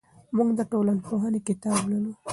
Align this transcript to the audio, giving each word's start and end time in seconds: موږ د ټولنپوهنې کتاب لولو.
موږ 0.35 0.49
د 0.57 0.61
ټولنپوهنې 0.71 1.39
کتاب 1.47 1.81
لولو. 1.91 2.11